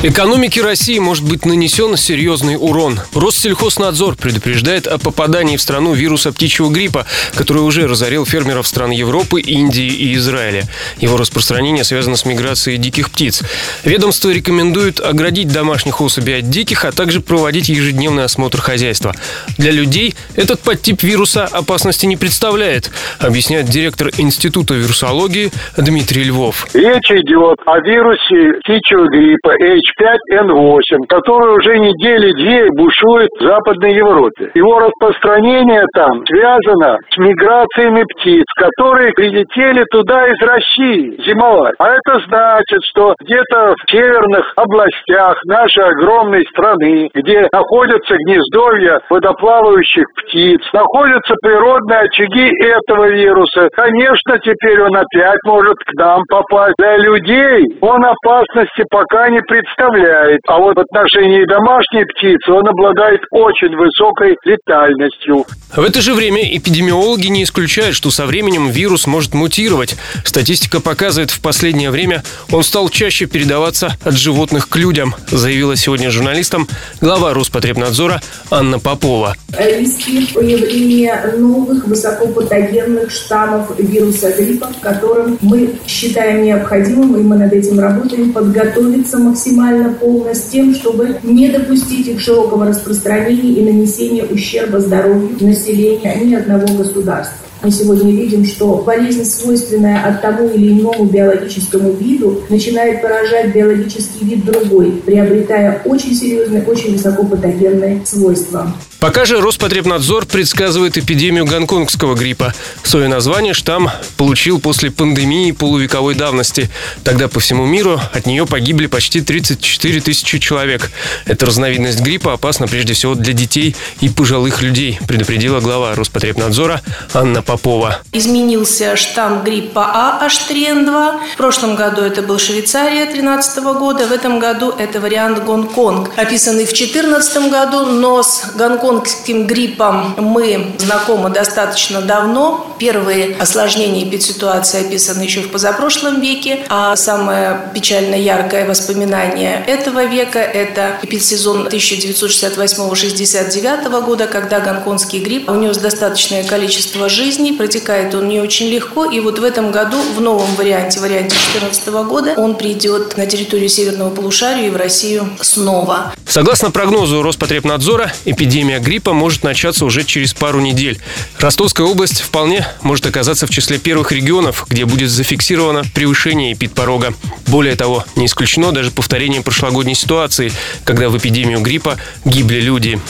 Экономике 0.00 0.62
России 0.62 1.00
может 1.00 1.28
быть 1.28 1.44
нанесен 1.44 1.96
серьезный 1.96 2.54
урон. 2.54 3.00
Россельхознадзор 3.16 4.14
предупреждает 4.14 4.86
о 4.86 4.96
попадании 4.96 5.56
в 5.56 5.60
страну 5.60 5.92
вируса 5.92 6.32
птичьего 6.32 6.70
гриппа, 6.70 7.04
который 7.34 7.62
уже 7.62 7.88
разорил 7.88 8.24
фермеров 8.24 8.68
стран 8.68 8.92
Европы, 8.92 9.40
Индии 9.40 9.88
и 9.88 10.14
Израиля. 10.14 10.62
Его 10.98 11.16
распространение 11.16 11.82
связано 11.82 12.14
с 12.14 12.24
миграцией 12.24 12.78
диких 12.78 13.10
птиц. 13.10 13.42
Ведомство 13.82 14.30
рекомендует 14.30 15.00
оградить 15.00 15.52
домашних 15.52 16.00
особей 16.00 16.38
от 16.38 16.48
диких, 16.48 16.84
а 16.84 16.92
также 16.92 17.20
проводить 17.20 17.68
ежедневный 17.68 18.22
осмотр 18.22 18.60
хозяйства. 18.60 19.16
Для 19.56 19.72
людей 19.72 20.14
этот 20.36 20.60
подтип 20.60 21.02
вируса 21.02 21.44
опасности 21.44 22.06
не 22.06 22.16
представляет, 22.16 22.92
объясняет 23.18 23.66
директор 23.66 24.12
Института 24.16 24.74
вирусологии 24.74 25.50
Дмитрий 25.76 26.22
Львов. 26.22 26.68
Речь 26.72 27.10
идет 27.10 27.58
о 27.66 27.80
вирусе 27.80 28.60
птичьего 28.60 29.08
гриппа 29.08 29.50
H 29.60 29.87
H5N8, 29.98 31.06
который 31.08 31.56
уже 31.56 31.78
недели 31.78 32.32
две 32.32 32.66
бушует 32.76 33.30
в 33.38 33.44
Западной 33.44 33.94
Европе. 33.94 34.50
Его 34.54 34.78
распространение 34.78 35.84
там 35.94 36.24
связано 36.26 36.98
с 37.10 37.18
миграциями 37.18 38.04
птиц, 38.14 38.44
которые 38.56 39.12
прилетели 39.12 39.84
туда 39.90 40.26
из 40.28 40.40
России 40.42 41.16
зимовать. 41.26 41.74
А 41.78 41.90
это 41.90 42.20
значит, 42.26 42.82
что 42.90 43.14
где-то 43.20 43.74
в 43.76 43.90
северных 43.90 44.52
областях 44.56 45.36
нашей 45.44 45.84
огромной 45.84 46.44
страны, 46.46 47.10
где 47.14 47.48
находятся 47.52 48.16
гнездовья 48.26 49.00
водоплавающих 49.10 50.04
птиц, 50.16 50.60
находятся 50.72 51.34
природные 51.42 52.00
очаги 52.00 52.50
этого 52.64 53.08
вируса. 53.08 53.68
Конечно, 53.74 54.38
теперь 54.38 54.82
он 54.82 54.96
опять 54.96 55.38
может 55.44 55.76
к 55.84 55.92
нам 55.98 56.22
попасть. 56.28 56.74
Для 56.78 56.96
людей 56.98 57.64
он 57.80 58.04
опасности 58.04 58.84
пока 58.90 59.28
не 59.28 59.40
представляет 59.40 59.77
представляет. 59.78 60.40
А 60.46 60.58
вот 60.58 60.76
в 60.76 60.80
отношении 60.80 61.46
домашней 61.46 62.04
птицы 62.04 62.52
он 62.52 62.68
обладает 62.68 63.20
очень 63.30 63.74
высокой 63.76 64.36
летальностью. 64.44 65.44
В 65.74 65.80
это 65.80 66.00
же 66.00 66.14
время 66.14 66.56
эпидемиологи 66.56 67.28
не 67.28 67.44
исключают, 67.44 67.94
что 67.94 68.10
со 68.10 68.26
временем 68.26 68.70
вирус 68.70 69.06
может 69.06 69.34
мутировать. 69.34 69.96
Статистика 70.24 70.80
показывает, 70.80 71.30
в 71.30 71.40
последнее 71.40 71.90
время 71.90 72.22
он 72.50 72.62
стал 72.62 72.88
чаще 72.88 73.26
передаваться 73.26 73.92
от 74.04 74.14
животных 74.14 74.68
к 74.68 74.76
людям, 74.76 75.14
заявила 75.30 75.76
сегодня 75.76 76.10
журналистам 76.10 76.66
глава 77.00 77.34
Роспотребнадзора 77.34 78.20
Анна 78.50 78.78
Попова. 78.78 79.34
Риски 79.58 80.32
появления 80.32 81.34
новых 81.36 81.86
высокопатогенных 81.86 83.10
штаммов 83.10 83.78
вируса 83.78 84.32
гриппа, 84.32 84.68
которым 84.80 85.38
мы 85.42 85.74
считаем 85.86 86.42
необходимым, 86.42 87.16
и 87.16 87.22
мы 87.22 87.36
над 87.36 87.52
этим 87.52 87.78
работаем, 87.78 88.32
подготовиться 88.32 89.18
максимально 89.18 89.67
максимально 89.68 89.94
полно 89.94 90.34
с 90.34 90.42
тем, 90.44 90.74
чтобы 90.74 91.18
не 91.22 91.48
допустить 91.48 92.08
их 92.08 92.20
широкого 92.20 92.66
распространения 92.66 93.52
и 93.52 93.64
нанесения 93.64 94.24
ущерба 94.24 94.80
здоровью 94.80 95.36
населения 95.40 96.14
ни 96.24 96.34
одного 96.34 96.66
государства. 96.74 97.47
Мы 97.60 97.72
сегодня 97.72 98.12
видим, 98.12 98.46
что 98.46 98.76
болезнь, 98.76 99.24
свойственная 99.24 100.04
от 100.04 100.22
тому 100.22 100.48
или 100.48 100.80
иному 100.80 101.04
биологическому 101.04 101.92
виду, 101.92 102.44
начинает 102.48 103.02
поражать 103.02 103.54
биологический 103.54 104.24
вид 104.24 104.44
другой, 104.44 104.92
приобретая 104.92 105.82
очень 105.84 106.14
серьезные, 106.14 106.62
очень 106.62 106.92
высокопатогенные 106.92 108.02
свойства. 108.06 108.72
Пока 109.00 109.24
же 109.24 109.40
Роспотребнадзор 109.40 110.26
предсказывает 110.26 110.98
эпидемию 110.98 111.46
гонконгского 111.46 112.16
гриппа. 112.16 112.52
Свое 112.82 113.06
название 113.06 113.54
штамм 113.54 113.90
получил 114.16 114.58
после 114.60 114.90
пандемии 114.90 115.52
полувековой 115.52 116.16
давности. 116.16 116.68
Тогда 117.04 117.28
по 117.28 117.38
всему 117.38 117.64
миру 117.64 118.00
от 118.12 118.26
нее 118.26 118.44
погибли 118.44 118.86
почти 118.86 119.20
34 119.20 120.00
тысячи 120.00 120.40
человек. 120.40 120.90
Эта 121.26 121.46
разновидность 121.46 122.00
гриппа 122.00 122.32
опасна 122.32 122.66
прежде 122.66 122.94
всего 122.94 123.14
для 123.14 123.32
детей 123.32 123.76
и 124.00 124.08
пожилых 124.08 124.62
людей, 124.62 124.98
предупредила 125.06 125.60
глава 125.60 125.94
Роспотребнадзора 125.94 126.82
Анна 127.14 127.42
Попова. 127.48 127.96
Изменился 128.12 128.94
штамм 128.96 129.42
гриппа 129.42 129.90
А 129.94 130.20
H3N2. 130.26 131.20
В 131.32 131.36
прошлом 131.38 131.76
году 131.76 132.02
это 132.02 132.20
был 132.20 132.38
Швейцария 132.38 133.06
2013 133.06 133.64
года, 133.78 134.06
в 134.06 134.12
этом 134.12 134.38
году 134.38 134.70
это 134.70 135.00
вариант 135.00 135.42
Гонконг, 135.44 136.10
описанный 136.16 136.66
в 136.66 136.74
2014 136.74 137.50
году, 137.50 137.86
но 137.86 138.22
с 138.22 138.50
гонконгским 138.54 139.46
гриппом 139.46 140.14
мы 140.18 140.74
знакомы 140.76 141.30
достаточно 141.30 142.02
давно. 142.02 142.66
Первые 142.78 143.34
осложнения 143.36 144.04
эпидситуации 144.04 144.86
описаны 144.86 145.22
еще 145.22 145.40
в 145.40 145.50
позапрошлом 145.50 146.20
веке, 146.20 146.66
а 146.68 146.94
самое 146.96 147.70
печально 147.72 148.14
яркое 148.14 148.68
воспоминание 148.68 149.64
этого 149.66 150.04
века– 150.04 150.38
это 150.40 150.98
эпидсезон 151.02 151.68
1968-69 151.68 154.04
года, 154.04 154.26
когда 154.26 154.60
гонконгский 154.60 155.20
грипп 155.20 155.48
унес 155.48 155.78
достаточное 155.78 156.44
количество 156.44 157.08
жизней, 157.08 157.37
протекает 157.52 158.14
он 158.14 158.28
не 158.28 158.40
очень 158.40 158.68
легко, 158.68 159.04
и 159.04 159.20
вот 159.20 159.38
в 159.38 159.44
этом 159.44 159.70
году 159.70 160.00
в 160.16 160.20
новом 160.20 160.54
варианте, 160.56 161.00
варианте 161.00 161.36
2014 161.52 161.88
года, 162.08 162.34
он 162.36 162.56
придет 162.56 163.16
на 163.16 163.26
территорию 163.26 163.68
северного 163.68 164.14
полушария 164.14 164.68
и 164.68 164.70
в 164.70 164.76
Россию 164.76 165.30
снова. 165.40 166.14
Согласно 166.26 166.70
прогнозу 166.70 167.22
Роспотребнадзора, 167.22 168.12
эпидемия 168.24 168.78
гриппа 168.78 169.12
может 169.12 169.42
начаться 169.42 169.84
уже 169.84 170.04
через 170.04 170.34
пару 170.34 170.60
недель. 170.60 170.98
Ростовская 171.38 171.86
область 171.86 172.20
вполне 172.20 172.66
может 172.82 173.06
оказаться 173.06 173.46
в 173.46 173.50
числе 173.50 173.78
первых 173.78 174.12
регионов, 174.12 174.66
где 174.68 174.84
будет 174.84 175.10
зафиксировано 175.10 175.84
превышение 175.94 176.52
эпидпорога. 176.52 177.14
Более 177.46 177.76
того, 177.76 178.04
не 178.16 178.26
исключено 178.26 178.72
даже 178.72 178.90
повторение 178.90 179.42
прошлогодней 179.42 179.94
ситуации, 179.94 180.52
когда 180.84 181.08
в 181.08 181.16
эпидемию 181.16 181.60
гриппа 181.60 181.96
гибли 182.24 182.60
люди. 182.60 183.00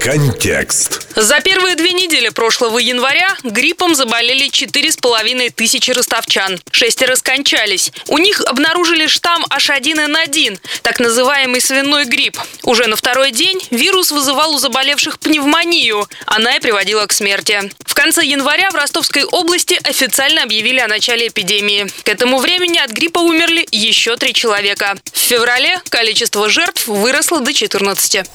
Контекст. 0.00 1.05
За 1.16 1.40
первые 1.40 1.76
две 1.76 1.94
недели 1.94 2.28
прошлого 2.28 2.78
января 2.78 3.38
гриппом 3.42 3.94
заболели 3.94 4.48
четыре 4.48 4.92
с 4.92 4.98
половиной 4.98 5.48
тысячи 5.48 5.90
ростовчан. 5.90 6.60
Шестеро 6.70 7.16
скончались. 7.16 7.90
У 8.08 8.18
них 8.18 8.42
обнаружили 8.42 9.06
штамм 9.06 9.42
H1N1, 9.46 10.58
так 10.82 11.00
называемый 11.00 11.62
свиной 11.62 12.04
грипп. 12.04 12.38
Уже 12.64 12.86
на 12.86 12.96
второй 12.96 13.30
день 13.30 13.58
вирус 13.70 14.10
вызывал 14.10 14.54
у 14.54 14.58
заболевших 14.58 15.18
пневмонию. 15.18 16.06
Она 16.26 16.56
и 16.56 16.60
приводила 16.60 17.06
к 17.06 17.12
смерти. 17.14 17.72
В 17.86 17.94
конце 17.94 18.22
января 18.22 18.70
в 18.70 18.74
Ростовской 18.74 19.24
области 19.24 19.80
официально 19.84 20.42
объявили 20.42 20.80
о 20.80 20.88
начале 20.88 21.28
эпидемии. 21.28 21.86
К 22.02 22.10
этому 22.10 22.40
времени 22.40 22.76
от 22.76 22.90
гриппа 22.90 23.20
умерли 23.20 23.66
еще 23.70 24.18
три 24.18 24.34
человека. 24.34 24.98
В 25.14 25.18
феврале 25.18 25.80
количество 25.88 26.50
жертв 26.50 26.86
выросло 26.86 27.40
до 27.40 27.54
14. 27.54 28.26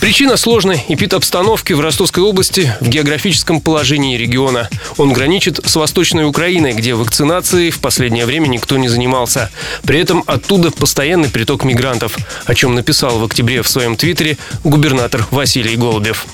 Причина 0.00 0.38
сложной 0.38 0.82
эпидобстановки 0.88 1.74
в 1.74 1.80
Ростовской 1.80 2.09
области 2.18 2.74
в 2.80 2.88
географическом 2.88 3.60
положении 3.60 4.16
региона. 4.16 4.68
Он 4.96 5.12
граничит 5.12 5.60
с 5.64 5.76
Восточной 5.76 6.24
Украиной, 6.24 6.72
где 6.72 6.94
вакцинацией 6.94 7.70
в 7.70 7.78
последнее 7.80 8.26
время 8.26 8.48
никто 8.48 8.76
не 8.76 8.88
занимался. 8.88 9.50
При 9.82 10.00
этом 10.00 10.24
оттуда 10.26 10.70
постоянный 10.70 11.28
приток 11.28 11.64
мигрантов, 11.64 12.16
о 12.44 12.54
чем 12.54 12.74
написал 12.74 13.18
в 13.18 13.24
октябре 13.24 13.62
в 13.62 13.68
своем 13.68 13.96
твиттере 13.96 14.38
губернатор 14.64 15.26
Василий 15.30 15.76
Голубев. 15.76 16.26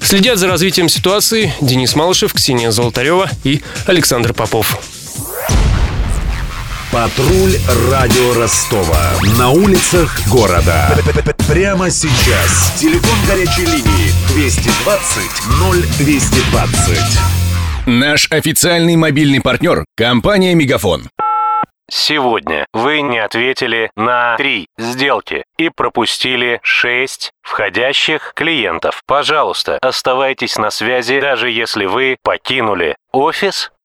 Следят 0.00 0.38
за 0.38 0.48
развитием 0.48 0.88
ситуации 0.88 1.52
Денис 1.60 1.94
Малышев, 1.94 2.32
Ксения 2.32 2.70
Золотарева 2.70 3.30
и 3.44 3.62
Александр 3.86 4.32
Попов. 4.32 4.78
Патруль 6.98 7.54
радио 7.92 8.34
Ростова. 8.34 9.12
На 9.38 9.50
улицах 9.50 10.18
города. 10.28 10.90
Прямо 11.48 11.90
сейчас. 11.90 12.74
Телефон 12.76 13.16
горячей 13.28 13.66
линии 13.66 14.10
220 14.34 15.30
0220. 15.94 17.86
Наш 17.86 18.28
официальный 18.32 18.96
мобильный 18.96 19.40
партнер– 19.40 19.84
компания 19.96 20.56
«Мегафон». 20.56 21.08
Сегодня 21.88 22.66
вы 22.72 23.00
не 23.02 23.20
ответили 23.20 23.92
на 23.94 24.36
три 24.36 24.66
сделки 24.76 25.44
и 25.56 25.70
пропустили 25.70 26.58
6 26.64 27.30
входящих 27.42 28.32
клиентов. 28.34 29.02
Пожалуйста, 29.06 29.78
оставайтесь 29.80 30.56
на 30.56 30.70
связи, 30.70 31.20
даже 31.20 31.48
если 31.48 31.84
вы 31.84 32.16
покинули 32.24 32.96
офис 33.12 33.70